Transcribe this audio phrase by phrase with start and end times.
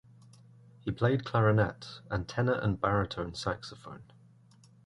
[0.79, 4.01] He played clarinet and tenor and baritone saxophone.